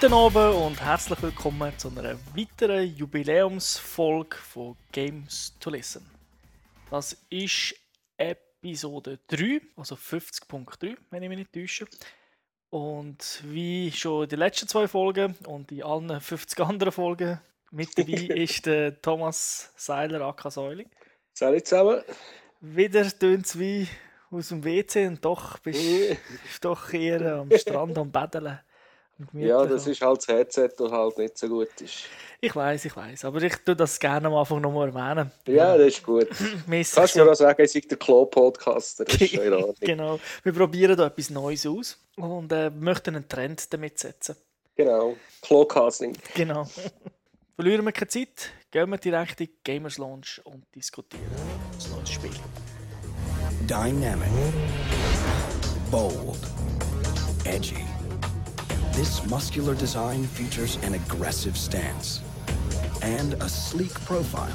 [0.00, 6.02] Guten Abend und herzlich willkommen zu einer weiteren Jubiläumsfolge von Games to Listen.
[6.90, 7.74] Das ist
[8.16, 11.86] Episode 3, also 50.3, wenn ich mich nicht täusche.
[12.70, 17.38] Und wie schon in den letzten zwei Folgen und in allen 50 anderen Folgen
[17.70, 20.88] mit dabei ist der Thomas Seiler AK Säuling.
[21.34, 22.00] Salut zusammen.
[22.62, 23.86] Wieder tönt es wie
[24.30, 26.16] aus dem WC und doch bist du
[26.62, 28.60] doch eher am Strand am Baddeln.
[29.32, 32.06] Ja, das ist halt das Headset, das halt nicht so gut ist.
[32.40, 35.30] Ich weiß, ich weiß, aber ich tue das gerne am Anfang nochmal erwähnen.
[35.46, 36.28] Ja, das ist gut.
[36.94, 39.74] Kannst du mir auch sagen, ich sei der Klo-Podcaster, das ist schon in Ordnung.
[39.80, 44.36] genau, wir probieren da etwas Neues aus und äh, möchten einen Trend damit setzen.
[44.74, 46.16] Genau, Klo-Casting.
[46.34, 46.66] Genau.
[47.56, 51.26] Verlieren wir keine Zeit, gehen wir direkt in die Gamers Launch und diskutieren
[51.74, 52.30] das neue Spiel.
[53.68, 54.30] Dynamic,
[55.90, 56.38] bold,
[57.44, 57.84] edgy.
[58.92, 62.20] This muscular design features an aggressive stance
[63.02, 64.52] and a sleek profile,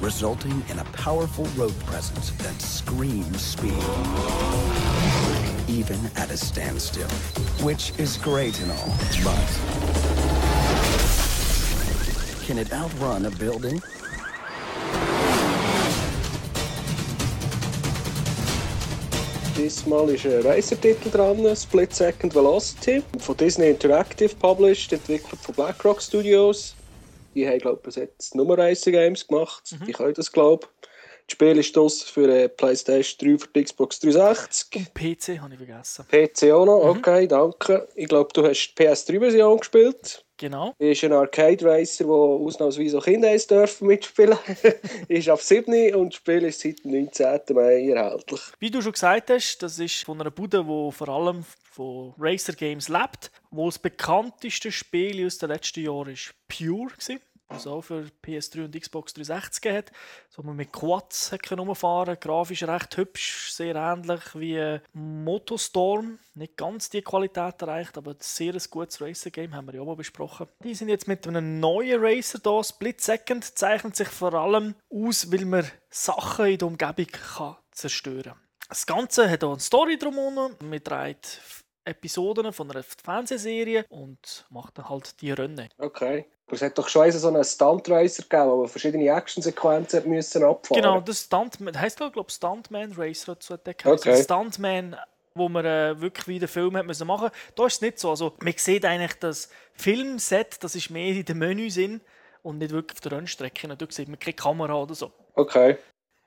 [0.00, 3.82] resulting in a powerful road presence that screams speed,
[5.68, 7.08] even at a standstill,
[7.64, 9.48] which is great and all, but
[12.44, 13.80] can it outrun a building?
[19.56, 26.00] Diesmal ist ein Racer-Titel dran, Split Second Velocity, von Disney Interactive published, entwickelt von BlackRock
[26.00, 26.74] Studios.
[27.34, 29.62] Die haben, glaube ich, jetzt nur Racer Games gemacht.
[29.72, 29.86] Mhm.
[29.86, 30.88] Die können das, glaube ich.
[31.26, 34.76] Das Spiel ist draussen für äh, PlayStation 3, für die Xbox 360.
[34.76, 36.06] Und PC habe ich vergessen.
[36.10, 36.98] PC auch noch, mhm.
[36.98, 37.88] okay, danke.
[37.94, 40.24] Ich glaube, du hast die PS3-Version gespielt.
[40.42, 40.74] Genau.
[40.80, 44.36] Ist ein Arcade Racer, wo ausnahmsweise auch Kinder dürfen mitspielen.
[45.06, 47.40] ist auf 7 und das Spiel ist seit dem 19.
[47.50, 48.40] Mai erhältlich.
[48.58, 52.54] Wie du schon gesagt hast, das ist von einer Bude, die vor allem von Racer
[52.54, 57.16] Games lebt, wo das bekannteste Spiel aus den letzten Jahren ist Pure war
[57.52, 59.92] was auch für PS3 und Xbox 360 hat,
[60.28, 67.02] so man mit Quads herumfahren grafisch recht hübsch, sehr ähnlich wie Motostorm, nicht ganz die
[67.02, 70.48] Qualität erreicht, aber sehr ein gutes Racer-Game, haben wir ja auch mal besprochen.
[70.64, 75.30] Die sind jetzt mit einem neuen Racer da, Split Second, zeichnet sich vor allem aus,
[75.30, 78.40] weil man Sachen in der Umgebung kann zerstören kann.
[78.68, 81.16] Das Ganze hat auch eine Story drumherum, mit drei
[81.84, 85.68] Episoden von einer Fernsehserie und macht dann halt die Rennen.
[85.78, 86.26] Okay.
[86.46, 91.00] Aber es hat doch schon so einen Stunt-Racer gegeben, wo verschiedene Action-Sequenzen müssen abfahren Genau,
[91.00, 93.88] das Stunt, heißt glaube ich Stuntman Racer zu entdecken.
[93.88, 94.10] Okay.
[94.10, 94.96] Also Stuntman,
[95.34, 97.30] wo man äh, wirklich wie den Film hat müssen machen.
[97.54, 98.10] Da ist es nicht so.
[98.10, 101.78] Also man sieht eigentlich das Filmset, das ist mehr in den Menüs
[102.42, 103.68] und nicht wirklich auf der Rennstrecke.
[103.68, 105.12] Da sieht man keine Kamera oder so.
[105.34, 105.78] Okay.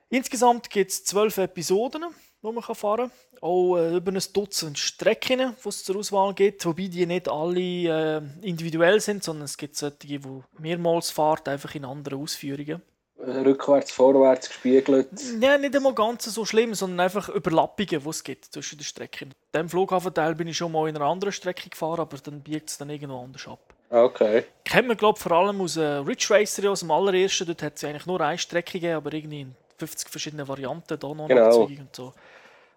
[0.09, 2.05] Insgesamt gibt es zwölf Episoden
[2.45, 3.41] die man fahren kann.
[3.41, 7.59] Auch äh, über ein Dutzend Strecken, die es zur Auswahl gibt, wobei die nicht alle
[7.59, 10.19] äh, individuell sind, sondern es gibt solche, die
[10.59, 12.81] mehrmals fahrt, einfach in anderen Ausführungen.
[13.17, 15.07] Äh, rückwärts, vorwärts gespiegelt?
[15.39, 19.29] Ja, nicht einmal ganz so schlimm, sondern einfach Überlappungen, die es gibt zwischen den Strecken.
[19.29, 22.69] In diesem Flughafenteil bin ich schon mal in einer anderen Strecke gefahren, aber dann biegt
[22.69, 23.59] es dann irgendwo anders ab.
[23.89, 24.43] Okay.
[24.65, 27.47] Kennt man, glaube vor allem aus äh, Ridge Racer, aus dem allerersten.
[27.47, 31.07] Dort hat es eigentlich nur eine Strecke gegeben, aber irgendwie in 50 verschiedene Varianten, da
[31.07, 31.61] noch genau.
[31.63, 32.13] und so.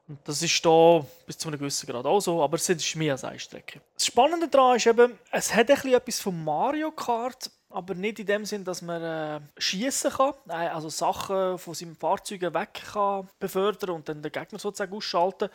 [0.09, 3.13] Und das ist da bis zu einem gewissen Grad auch so, aber es ist mehr
[3.13, 3.81] als eine Strecke.
[3.95, 8.27] Das Spannende daran ist eben, es hat ein etwas von Mario Kart, aber nicht in
[8.27, 13.91] dem Sinn, dass man äh, schießen kann, also Sachen von seinem Fahrzeug weg kann befördern
[13.91, 15.51] und dann den Gegner sozusagen ausschalten,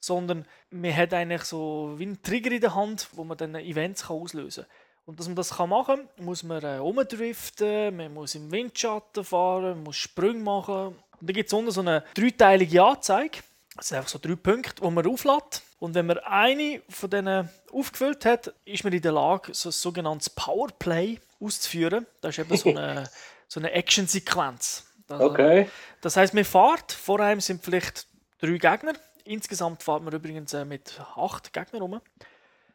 [0.00, 4.06] sondern man hat eigentlich so wie einen Trigger in der Hand, wo man dann Events
[4.06, 4.72] kann auslösen kann.
[5.04, 9.76] Und dass man das machen kann, muss man äh, umdriften, man muss im Windschatten fahren,
[9.76, 10.88] man muss Sprünge machen.
[11.20, 13.38] Und dann gibt es unten so eine dreiteilige Anzeige.
[13.78, 15.62] Das sind einfach so drei Punkte, die man auflädt.
[15.78, 19.72] Und wenn man eine von denen aufgefüllt hat, ist man in der Lage, so ein
[19.72, 22.04] sogenanntes Powerplay auszuführen.
[22.20, 23.08] Das ist eben so eine,
[23.48, 24.84] so eine Action-Sequenz.
[25.08, 25.70] Okay.
[26.00, 28.08] Das heißt, man fährt, vor einem sind vielleicht
[28.40, 28.94] drei Gegner.
[29.24, 32.00] Insgesamt fährt man übrigens äh, mit acht Gegnern rum.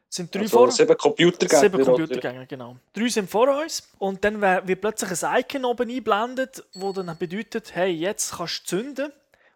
[0.07, 1.61] sind drei also vor sieben Computergänger.
[1.61, 2.77] Sieben Computergänger, genau.
[2.93, 7.75] Drei sind vor uns und dann wird plötzlich ein Icon oben eingeblendet, das dann bedeutet,
[7.75, 9.11] hey, jetzt kannst du zünden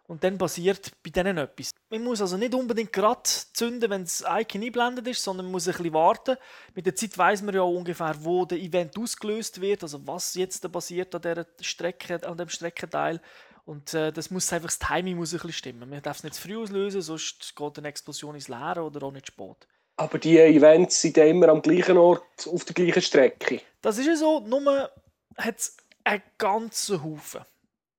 [0.08, 1.70] und dann passiert bei denen etwas.
[1.90, 3.22] Man muss also nicht unbedingt gerade
[3.52, 6.36] zünden, wenn das Icon einblendet ist, sondern man muss ein bisschen warten.
[6.74, 10.70] Mit der Zeit weiß man ja ungefähr, wo der Event ausgelöst wird, also was jetzt
[10.72, 13.20] passiert an dieser Strecke, an dem Streckenteil.
[13.66, 15.90] Und äh, das muss einfach das Timing muss ein bisschen stimmen.
[15.90, 19.12] Man darf es nicht zu früh auslösen, sonst geht eine Explosion ins Leere oder auch
[19.12, 19.68] nicht spät.
[19.96, 23.60] Aber die Events sind immer am gleichen Ort, auf der gleichen Strecke?
[23.82, 24.90] Das ist ja so, nur
[25.36, 27.42] hat es einen ganzen Haufen.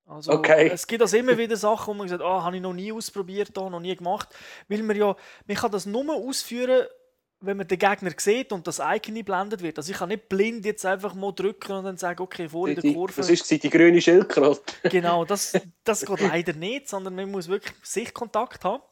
[0.09, 0.69] Also, okay.
[0.73, 3.49] Es gibt also immer wieder Sachen, wo man sagt, ah, habe ich noch nie ausprobiert,
[3.53, 4.27] da, noch nie gemacht.
[4.67, 5.15] Weil man ja,
[5.45, 6.87] man kann das nur ausführen,
[7.41, 9.77] wenn man den Gegner sieht und das Icon eingeblendet wird.
[9.77, 12.75] Also ich kann nicht blind jetzt einfach mal drücken und dann sagen, okay, vor in
[12.75, 13.13] der Kurve.
[13.15, 14.61] Das ist die grüne Schildkröte.
[14.89, 15.53] Genau, das,
[15.83, 18.83] das geht leider nicht, sondern man muss wirklich Sichtkontakt haben.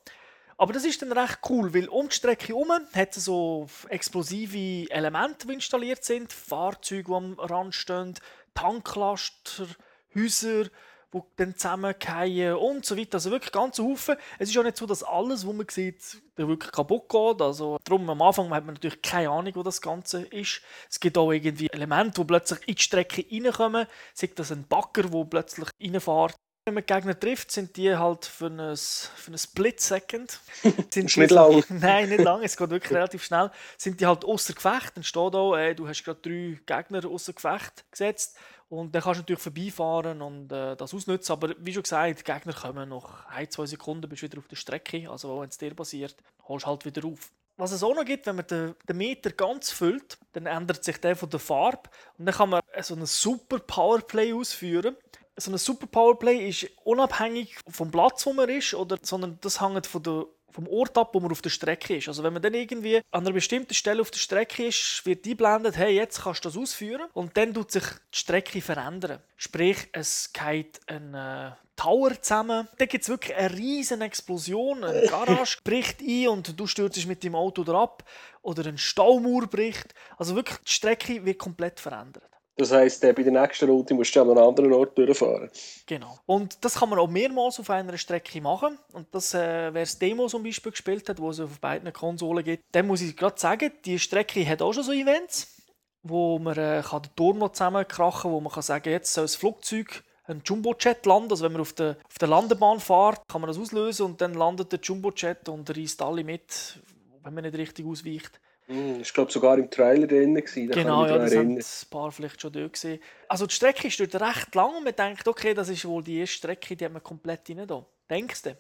[0.60, 4.90] Aber das ist dann recht cool, weil um die Strecke herum hat es so explosive
[4.90, 8.16] Elemente, die installiert sind, Fahrzeuge, die am Rand stehen,
[8.56, 9.68] Tanklaster,
[10.16, 10.66] Häuser,
[11.14, 13.16] die dann zusammenfallen und so weiter.
[13.16, 14.16] Also wirklich ganz Haufen.
[14.40, 17.42] Es ist auch nicht so, dass alles, was man sieht, wirklich kaputt geht.
[17.42, 20.62] Also darum, am Anfang hat man natürlich keine Ahnung, wo das Ganze ist.
[20.90, 23.88] Es gibt auch irgendwie Elemente, die plötzlich in die Strecke reinkommen.
[24.14, 26.36] Sei das ein Bagger, der plötzlich reinfährt.
[26.68, 30.42] Wenn man Gegner trifft, sind die halt für ein, für ein Split-Second.
[30.94, 31.64] sind nicht lang.
[31.70, 32.44] Nein, nicht lang.
[32.44, 33.52] Es geht wirklich relativ schnell.
[33.78, 34.98] Sind die halt außer Gefecht.
[34.98, 38.38] Dann steht da, äh, du hast gerade drei Gegner außer Gefecht gesetzt.
[38.70, 41.32] Und dann kannst du natürlich vorbeifahren und äh, das ausnutzen.
[41.32, 44.48] Aber wie schon gesagt, die Gegner kommen nach ein, zwei Sekunden, bist du wieder auf
[44.48, 45.10] der Strecke.
[45.10, 46.16] Also wenn es dir passiert,
[46.48, 47.32] holst du halt wieder auf.
[47.56, 51.00] Was es auch noch gibt, wenn man den, den Meter ganz füllt, dann ändert sich
[51.00, 51.90] der von der Farbe.
[52.18, 54.96] Und dann kann man so einen super Powerplay ausführen.
[55.40, 59.86] So ein Super Powerplay ist unabhängig vom Platz, wo man ist, oder, sondern das hängt
[59.86, 62.08] von der, vom Ort ab, wo man auf der Strecke ist.
[62.08, 65.78] Also wenn man dann irgendwie an einer bestimmten Stelle auf der Strecke ist, wird eingeblendet,
[65.78, 67.08] hey, jetzt kannst du das ausführen.
[67.14, 67.84] Und dann tut sich
[68.14, 69.20] die Strecke verändern.
[69.36, 72.68] Sprich, es geht ein äh, Tower zusammen.
[72.78, 74.84] Da gibt es wirklich eine riesen Explosion.
[74.84, 77.98] Eine Garage bricht ein und du stürzt mit dem Auto drauf.
[78.42, 79.94] Oder ein Staumauer bricht.
[80.18, 82.37] Also wirklich, die Strecke wird komplett verändert.
[82.58, 85.50] Das heisst, äh, bei der nächsten Route musst du an einem anderen Ort durchfahren.
[85.86, 86.18] Genau.
[86.26, 88.80] Und das kann man auch mehrmals auf einer Strecke machen.
[88.94, 92.44] Und das, äh, wer das Demo zum Beispiel gespielt hat, wo es auf beiden Konsolen
[92.44, 95.56] gibt, dann muss ich gerade sagen, die Strecke hat auch schon so Events,
[96.02, 99.26] wo man äh, kann den Turm noch zusammenkrachen kann, wo man kann sagen, jetzt soll
[99.26, 101.30] das Flugzeug ein Jumbojet landen.
[101.30, 104.34] Also wenn man auf der, auf der Landebahn fährt, kann man das auslösen und dann
[104.34, 106.80] landet der Jumbojet und reißt alle mit,
[107.24, 108.40] wenn man nicht richtig ausweicht.
[108.68, 110.36] Hm, war, glaube sogar im Trailer drin.
[110.36, 110.68] Gewesen.
[110.72, 113.00] Genau, ja, ich das haben ein paar vielleicht schon dort gesehen.
[113.30, 116.20] Also die Strecke ist dort recht lang und man denkt, okay, das ist wohl die
[116.20, 117.86] erste Strecke, die hat man komplett rein da.
[118.10, 118.58] Denkst du?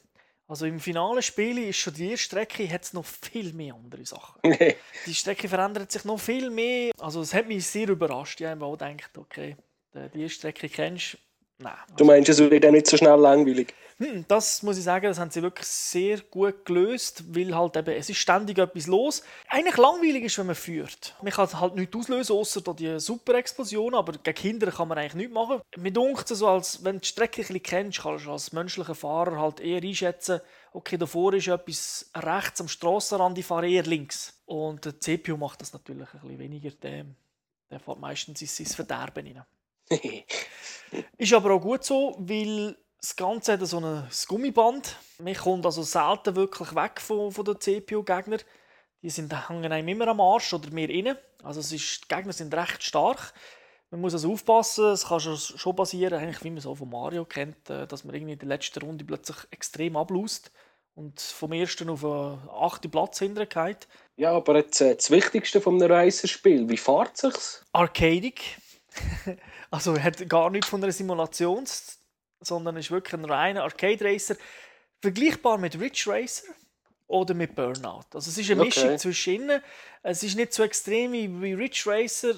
[0.49, 4.05] Also im finalen Spiel ist schon die erste Strecke, hat es noch viel mehr andere
[4.05, 4.39] Sachen.
[5.05, 6.91] Die Strecke verändert sich noch viel mehr.
[6.97, 8.39] Also es hat mich sehr überrascht.
[8.39, 9.57] Ich habe auch gedacht, okay,
[9.93, 11.17] die- die erste Strecke kennst du.
[11.59, 11.73] Nein.
[11.95, 13.73] Du meinst, es wird dann nicht so schnell langweilig?
[13.99, 17.95] Hm, Das muss ich sagen, das haben sie wirklich sehr gut gelöst, weil halt eben,
[17.95, 19.23] es ist ständig etwas los.
[19.49, 21.15] Eigentlich langweilig ist, wenn man führt.
[21.23, 24.99] Man kann halt nichts auslösen, außer da die super Explosion, aber gegen Kinder kann man
[24.99, 25.61] eigentlich nichts machen.
[25.77, 28.51] Mir dunkt es so, als wenn du die Strecke ein bisschen kennst, kannst du als
[28.53, 30.41] menschlicher Fahrer halt eher einschätzen,
[30.73, 34.39] okay, davor ist etwas rechts am Strassenrand, ich fahre eher links.
[34.45, 37.05] Und der CPU macht das natürlich ein bisschen weniger, der,
[37.71, 39.43] der fährt meistens in sein Verderben rein.
[41.17, 44.95] Ist aber auch gut so, weil das Ganze hat so ein Gummiband.
[45.19, 48.41] Man kommt also selten wirklich weg von, von den CPU-Gegnern.
[49.01, 51.17] Die sind, hängen einem immer am Arsch oder mehr innen.
[51.43, 53.33] Also es ist, die Gegner sind recht stark.
[53.89, 56.89] Man muss also aufpassen, es kann schon, schon passieren, eigentlich wie man es auch von
[56.89, 60.51] Mario kennt, äh, dass man irgendwie in der letzten Runde plötzlich extrem ablust
[60.93, 63.87] und vom ersten auf den achten Platz hintergeht.
[64.17, 67.61] Ja, aber jetzt äh, das Wichtigste von einem Racerspiel, wie fährt es sich?
[67.71, 68.57] Arcadig.
[69.71, 71.65] also er hat gar nichts von einer Simulation,
[72.41, 74.35] sondern ist wirklich ein reiner Arcade Racer.
[75.01, 76.47] Vergleichbar mit Ridge Racer
[77.07, 78.05] oder mit Burnout.
[78.13, 78.65] Also es ist eine Okay.
[78.65, 79.61] Mischung zwischen ihnen.
[80.03, 82.35] Es ist nicht so extrem wie wie Ridge Racer,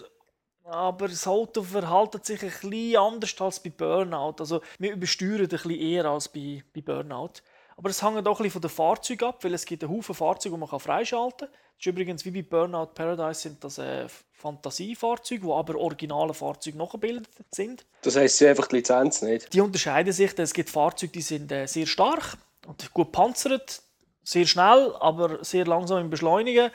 [0.63, 4.36] aber das Auto verhält sich ein bisschen anders als bei Burnout.
[4.39, 7.42] Also wir übersteuern ein bisschen eher als bei, bei Burnout.
[7.80, 10.14] Aber es hängt auch ein bisschen von den Fahrzeugen ab, weil es gibt einen Haufen
[10.14, 11.58] Fahrzeuge, die man freischalten kann.
[11.78, 16.78] Das ist übrigens wie bei Burnout Paradise sind das äh, Fantasiefahrzeuge, die aber originale Fahrzeuge
[16.78, 17.86] nachgebildet sind.
[18.02, 19.54] Das heisst, sie einfach die Lizenz nicht.
[19.54, 23.82] Die unterscheiden sich, es gibt Fahrzeuge, die sind äh, sehr stark und gut panzert,
[24.26, 26.72] sehr schnell, aber sehr langsam im Beschleunigen.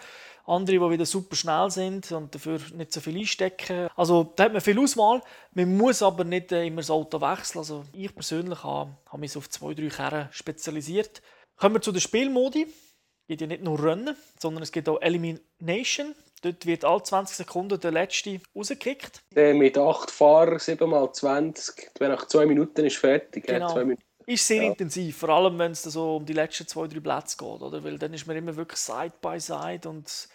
[0.47, 3.89] Andere, die wieder super schnell sind und dafür nicht so viel einstecken.
[3.97, 5.23] Also da hat man viel Auswahl.
[5.53, 7.61] Man muss aber nicht äh, immer das Auto wechseln.
[7.61, 11.23] Also ich persönlich habe, habe mich auf zwei, drei Kerne spezialisiert.
[11.57, 12.67] Kommen wir zu den Spielmodi.
[12.67, 16.15] Es gibt ja nicht nur Rennen, sondern es gibt auch Elimination.
[16.43, 19.23] Dort wird alle 20 Sekunden der letzte rausgekickt.
[19.35, 23.47] Der mit 8 Fahrern, 7 mal 20, wer nach 2 Minuten ist fertig.
[23.47, 23.73] Genau.
[23.73, 24.05] zwei Minuten.
[24.27, 24.69] Ist sehr Ja.
[24.71, 27.85] intensiv, vor allem wenn es so um die letzten zwei, drei Plätze geht, oder?
[27.85, 30.29] Weil dann ist man immer wirklich Side by Side und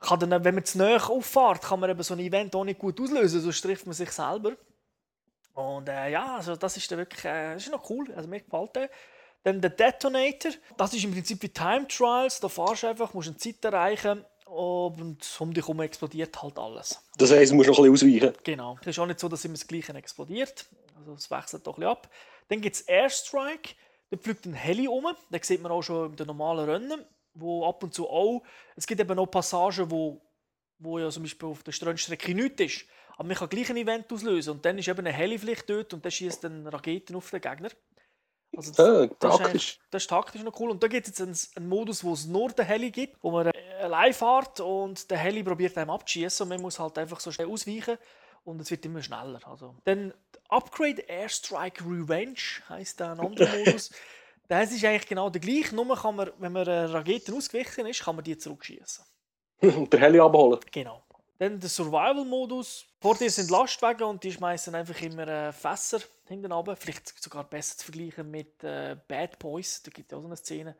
[0.00, 2.78] kann dann, wenn man zu nahe auffährt, kann man eben so ein Event auch nicht
[2.78, 4.52] gut auslösen, sonst trifft man sich selber.
[5.54, 8.40] Und äh, ja, also das ist dann wirklich, äh, das ist noch cool, also mir
[8.40, 8.90] gefällt der.
[9.44, 13.28] Dann der Detonator, das ist im Prinzip wie Time Trials, da fahrst du einfach, musst
[13.28, 17.00] eine Zeit erreichen und um dich herum explodiert halt alles.
[17.16, 18.36] Das heisst, du musst noch ein bisschen ausweichen.
[18.44, 18.78] Genau.
[18.80, 20.66] Es ist auch nicht so, dass immer das Gleiche explodiert.
[20.96, 22.08] Also es wechselt doch ein bisschen ab.
[22.48, 23.74] Dann gibt es Airstrike.
[24.10, 25.06] Da fliegt ein Heli um.
[25.30, 27.04] Den sieht man auch schon in den normalen Rennen.
[27.34, 28.42] wo ab und zu auch,
[28.76, 30.20] es gibt eben auch Passagen, wo,
[30.78, 32.86] wo ja zum Beispiel auf der Strandstrecke nichts ist,
[33.16, 36.04] aber man kann gleich ein Event auslösen und dann ist eben eine Helipflicht dort und
[36.04, 37.70] dann schießt dann Raketen auf den Gegner.
[38.56, 40.70] Also das, Ah, das, ist das ist taktisch noch cool.
[40.70, 43.30] Und da gibt es jetzt einen, einen Modus, wo es nur den Heli gibt, wo
[43.30, 43.52] man äh,
[43.82, 47.48] allein fährt und der Heli probiert einem abzuschießen und man muss halt einfach so schnell
[47.48, 47.98] ausweichen
[48.44, 49.40] und es wird immer schneller.
[49.46, 49.74] Also.
[49.84, 50.14] Dann
[50.48, 53.90] Upgrade Airstrike Revenge heisst der ein anderer Modus.
[54.48, 58.02] Das ist eigentlich genau der gleiche, nur kann man, wenn man äh, Raketen ausgewichen ist,
[58.02, 59.04] kann man die zurückschießen.
[59.60, 60.60] Der Heli abholen.
[60.70, 61.02] Genau.
[61.38, 62.86] Dann der Survival-Modus.
[63.00, 66.74] Vor dir sind Lastwagen und die schmeißen einfach immer äh, Fässer hinten runter.
[66.74, 69.82] Vielleicht sogar besser zu vergleichen mit äh, Bad Boys.
[69.82, 70.76] Da gibt es auch so eine Szene,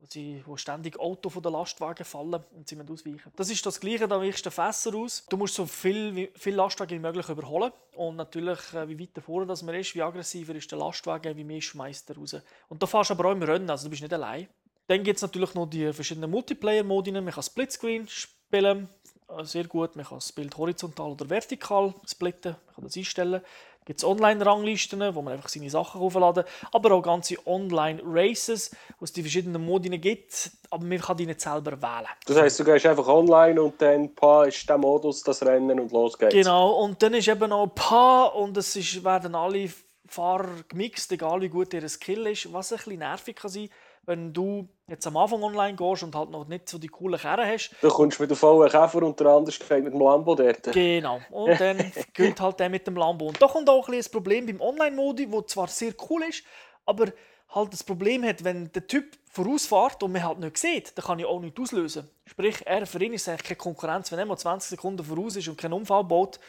[0.00, 3.32] wo, sie, wo ständig Auto von den Lastwagen fallen und sie müssen ausweichen.
[3.36, 5.24] Das ist das Gleiche, da weichst du Fässer aus.
[5.28, 7.72] Du musst so viel, viel Lastwagen wie möglich überholen.
[7.96, 11.44] Und natürlich, äh, wie weiter vorne das man ist, wie aggressiver ist der Lastwagen, wie
[11.44, 12.36] mehr schmeißt er raus.
[12.68, 14.48] Und da fährst du aber auch im Rennen, also du bist nicht allein.
[14.86, 17.12] Dann gibt es natürlich noch die verschiedenen Multiplayer-Modi.
[17.12, 18.88] Man kann Splitscreen spielen,
[19.28, 19.96] äh, sehr gut.
[19.96, 23.42] Man kann das Bild horizontal oder vertikal splitten, man kann das einstellen.
[23.88, 29.04] Gibt es Online-Ranglisten, wo man einfach seine Sachen aufladen kann, aber auch ganze Online-Races, wo
[29.06, 32.08] es die verschiedenen Modi gibt, aber man kann die nicht selber wählen.
[32.26, 35.90] Das heisst, du gehst einfach online und dann pa, ist der Modus, das Rennen und
[35.90, 36.34] los geht's.
[36.34, 39.70] Genau, und dann ist eben ein paar und es ist, werden alle
[40.06, 43.70] Fahrer gemixt, egal wie gut ihr Skill ist, was ein bisschen nervig kann sein,
[44.08, 47.46] wenn du jetzt am Anfang online gehst und halt noch nicht so die coolen Kerren
[47.46, 47.76] hast.
[47.82, 50.72] Du kommst mit dem vollen Käfer und der andere steht mit dem Lambo dort.
[50.72, 53.26] Genau, und dann gilt halt der mit dem Lambo.
[53.26, 56.42] Und da kommt auch ein bisschen das Problem beim Online-Modi, wo zwar sehr cool ist,
[56.86, 57.08] aber
[57.50, 61.18] halt das Problem hat, wenn der Typ vorausfährt und man halt nicht sieht, dann kann
[61.18, 62.08] ich auch nicht auslösen.
[62.24, 64.10] Sprich, er, für ihn ist es eigentlich keine Konkurrenz.
[64.10, 66.40] Wenn er mal 20 Sekunden voraus ist und keinen Unfall baut,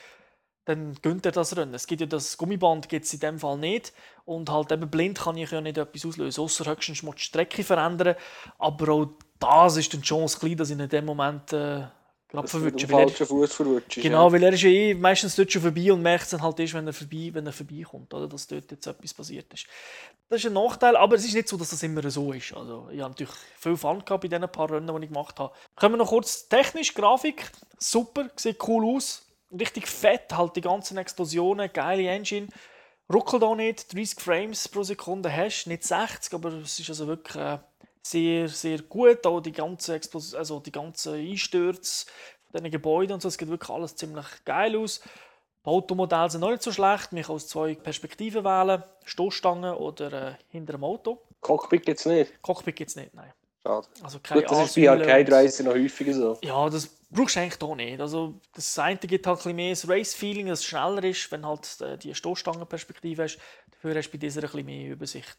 [0.70, 1.74] dann gönnt er das Rennen.
[1.74, 3.92] Es gibt ja das Gummiband gibt's in dem Fall nicht.
[4.26, 7.64] Und halt eben blind kann ich ja nicht etwas auslösen, außer höchstens mal die Strecke
[7.64, 8.16] verändern.
[8.60, 9.08] Aber auch
[9.40, 11.86] das ist dann die Chance klein, dass ich in dem Moment äh,
[12.28, 14.04] gerade Weil er- falschen Fuß verwutschst.
[14.04, 16.60] Genau, weil er ist ja eh meistens dort schon vorbei und merkt es dann halt
[16.60, 18.28] erst, wenn er, vorbei, wenn er vorbeikommt, oder?
[18.28, 19.66] dass dort jetzt etwas passiert ist.
[20.30, 22.54] Das ist ein Nachteil, aber es ist nicht so, dass das immer so ist.
[22.54, 25.52] Also, ich habe natürlich viel Fun gehabt bei diesen paar Rennen, die ich gemacht habe.
[25.76, 29.26] Kommen wir noch kurz technisch, Grafik, super, sieht cool aus,
[29.58, 32.48] richtig fett, halt die ganzen Explosionen, geile Engine.
[33.12, 37.36] Ruckelt auch nicht, 30 Frames pro Sekunde hast, nicht 60, aber es ist also wirklich
[37.42, 37.58] äh,
[38.04, 39.26] sehr, sehr gut.
[39.26, 42.06] Auch die ganzen, Explos also die ganzen Einstürze
[42.52, 45.02] von diesen Gebäuden und so, es sieht wirklich alles ziemlich geil aus.
[45.66, 50.14] Die Automodelle sind auch nicht so schlecht, man kann aus zwei Perspektiven wählen, Stoßstange oder
[50.30, 51.20] äh, hinter dem Auto.
[51.42, 52.42] Cockpit gibt's nicht.
[52.42, 53.34] Cockpit gibt es nicht, nein.
[53.64, 53.88] Schade.
[54.04, 56.38] Also keine Gut, das ist bei und- Arcade-Reisen noch häufiger so.
[56.44, 58.02] ja, das brauchst du eigentlich hier nicht.
[58.02, 61.82] Also, das eine gibt halt ein mehr das Race-Feeling, dass es schneller ist, wenn halt
[61.82, 63.40] äh, die Stoßstangenperspektive hast.
[63.72, 65.38] Dafür hast du bei dieser ein mehr Übersicht,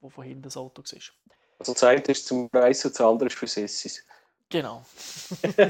[0.00, 1.12] wo von hinten das Auto siehst.
[1.58, 4.04] Also das eine ist zum Reisen und das andere ist für Sissis.
[4.48, 4.84] Genau.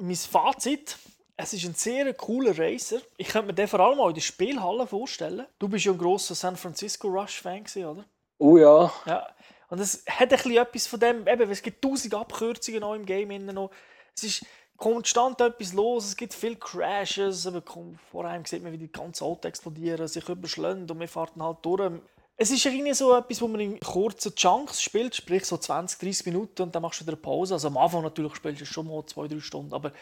[0.00, 0.96] mein Fazit.
[1.36, 3.00] Es ist ein sehr cooler Racer.
[3.16, 5.46] Ich könnte mir den vor allem auch in der Spielhalle vorstellen.
[5.58, 8.04] Du bist ja ein grosser San Francisco Rush-Fan, oder?
[8.38, 9.28] Oh ja, Ja.
[9.72, 13.06] Und es hat ein bisschen etwas von dem, eben, es gibt tausend Abkürzungen noch im
[13.06, 13.28] Game.
[13.46, 13.70] Noch.
[14.14, 14.44] Es ist
[14.76, 17.62] konstant etwas los, es gibt viele Crashes, aber
[18.10, 21.56] vor allem sieht man, wie die ganzen Autos explodieren, sich überschlagen und wir fahren halt
[21.62, 21.90] durch.
[22.36, 26.26] Es ist irgendwie so etwas, wo man in kurzen Chunks spielt, sprich so 20, 30
[26.26, 27.54] Minuten und dann machst du wieder eine Pause.
[27.54, 29.92] Also am Anfang natürlich spielst du schon mal zwei, drei Stunden, aber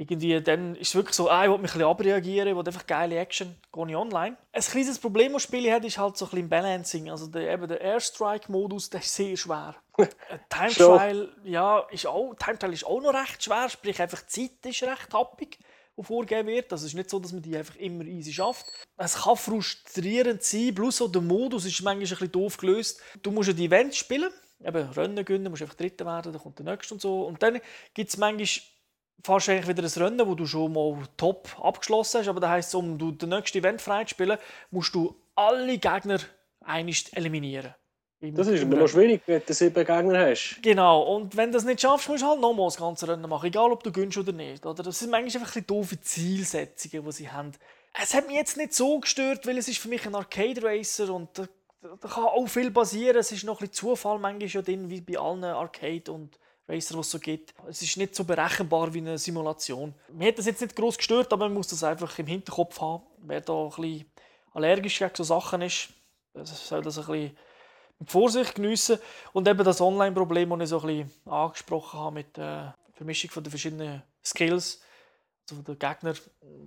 [0.00, 2.66] irgendwie dann ist es wirklich so, ah, ich will mich ein bisschen abreagieren, ich will
[2.66, 4.34] einfach geile Action, gehe ich online.
[4.50, 7.10] Ein kleines Problem, das das Spiel hat, ist halt so ein bisschen Balancing.
[7.10, 9.74] Also der, eben der Airstrike-Modus, der ist sehr schwer.
[10.48, 10.70] Time.
[10.70, 14.72] Trial, ja, ist auch, Time Trial ist auch noch recht schwer, sprich einfach die Zeit
[14.72, 15.58] ist recht happig,
[15.98, 16.72] die vorgegeben wird.
[16.72, 18.64] Also es ist nicht so, dass man die einfach immer easy schafft.
[18.96, 23.02] Es kann frustrierend sein, plus auch der Modus ist manchmal ein bisschen doof gelöst.
[23.22, 24.32] Du musst ja die Events spielen,
[24.64, 27.26] eben Rennen gewinnen, musst einfach Dritter werden, dann kommt der Nächste und so.
[27.26, 27.60] Und dann
[27.92, 28.48] gibt es manchmal
[29.24, 32.50] fährst du eigentlich wieder ein Rennen, wo du schon mal top abgeschlossen hast, aber das
[32.50, 34.38] heisst, um du den nächsten Event freizuspielen,
[34.70, 36.18] musst du alle Gegner
[36.64, 37.74] einst eliminieren.
[38.22, 40.58] Im- das ist im immer noch schwierig, wenn du sieben Gegner hast.
[40.62, 43.46] Genau, und wenn du das nicht schaffst, musst du halt nochmal das ganze Rennen machen,
[43.46, 44.66] egal ob du gewinnst oder nicht.
[44.66, 44.82] Oder?
[44.82, 47.52] Das sind manchmal einfach ein doofe Zielsetzungen, die sie haben.
[48.00, 51.30] Es hat mich jetzt nicht so gestört, weil es ist für mich ein Arcade-Racer und
[51.38, 51.46] da,
[51.82, 53.16] da kann auch viel passieren.
[53.16, 56.38] Es ist noch ein bisschen Zufall manchmal schon drin, wie bei allen Arcade- und
[56.70, 57.54] Racer, die es so gibt.
[57.68, 59.94] Es ist nicht so berechenbar wie eine Simulation.
[60.12, 63.02] Mir hat das jetzt nicht groß gestört, aber man muss das einfach im Hinterkopf haben.
[63.18, 64.10] Wer da ein bisschen
[64.52, 65.88] allergisch gegen so Sachen ist,
[66.34, 67.36] der soll das ein bisschen
[67.98, 68.98] mit Vorsicht geniessen.
[69.32, 73.50] Und eben das Online-Problem, das ich so ein bisschen angesprochen habe mit der Vermischung den
[73.50, 74.80] verschiedenen Skills.
[75.46, 76.16] zu den Gegnern,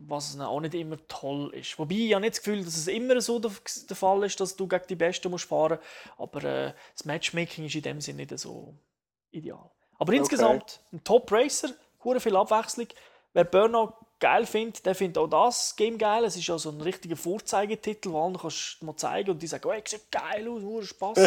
[0.08, 1.80] was auch nicht immer toll ist.
[1.80, 3.52] Wobei ich habe nicht das Gefühl, dass es immer so der,
[3.90, 7.66] der Fall ist, dass du gegen die Besten musst fahren musst, aber äh, das Matchmaking
[7.66, 8.76] ist in dem Sinne nicht so
[9.32, 9.72] ideal.
[10.00, 10.18] Aber okay.
[10.18, 11.70] insgesamt ein Top-Racer,
[12.20, 12.88] viel Abwechslung.
[13.34, 16.24] Wer Burnout geil findet, der findet auch das Game geil.
[16.24, 19.68] Es ist ja so ein richtiger Vorzeigetitel, wo du kannst mal zeigen und die sagen,
[19.68, 21.18] oh, sieht geil aus, nur Spaß.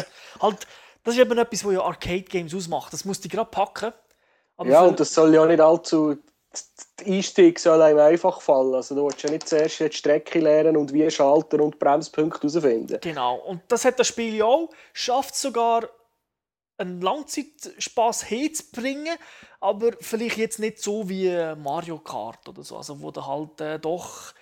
[0.41, 0.67] halt,
[1.05, 2.93] das ist eben etwas, was ja Arcade-Games ausmacht.
[2.93, 3.93] Das musst du gerade packen.
[4.57, 6.17] Aber ja, und das soll ja nicht allzu
[7.01, 8.75] der Einstieg soll einem einfach fallen.
[8.75, 12.99] Also du willst ja nicht zuerst die Strecke lernen und wie Schalter und Bremspunkte herausfinden.
[13.01, 14.71] Genau, und das hat das Spiel ja auch.
[14.93, 15.89] Schafft sogar
[16.79, 19.17] einen Langzeitspaß hinzubringen,
[19.61, 23.79] aber vielleicht jetzt nicht so wie Mario Kart oder so, also wo der halt äh,
[23.79, 24.33] doch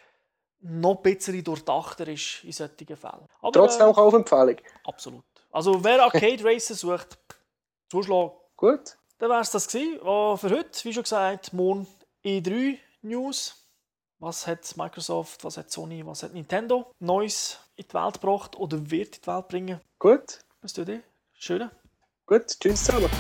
[0.61, 3.29] noch bisschen durchdachter ist in solchen Fällen.
[3.41, 4.57] Aber, Trotzdem auch auf Empfehlung.
[4.85, 5.25] Absolut.
[5.53, 7.19] Also wer Arcade Racer sucht,
[7.89, 8.33] zuschlagen.
[8.57, 8.97] Gut.
[9.19, 10.01] Dann war es das gewesen.
[10.03, 11.87] Oh, für heute, wie schon gesagt, morgen
[12.25, 13.61] E3 News.
[14.19, 18.91] Was hat Microsoft, was hat Sony, was hat Nintendo Neues in die Welt gebracht oder
[18.91, 19.81] wird in die Welt bringen?
[19.99, 20.41] Gut.
[20.63, 21.03] Was tut ihr?
[21.35, 21.71] Schöne.
[22.27, 23.11] Gut, tschüss zusammen.